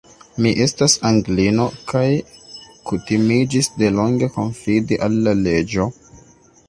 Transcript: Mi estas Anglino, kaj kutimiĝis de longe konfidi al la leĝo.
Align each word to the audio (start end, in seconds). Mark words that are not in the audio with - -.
Mi 0.43 0.51
estas 0.63 0.95
Anglino, 1.09 1.67
kaj 1.91 2.01
kutimiĝis 2.93 3.69
de 3.83 3.93
longe 4.01 4.31
konfidi 4.39 4.99
al 5.09 5.21
la 5.29 5.37
leĝo. 5.43 5.87